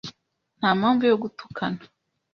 Nta 0.59 0.69
mpamvu 0.79 1.03
yo 1.11 1.17
gutukana. 1.23 1.79